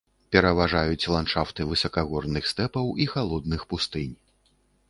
[0.35, 4.15] Пераважаюць ландшафты высакагорных стэпаў і халодных пустынь.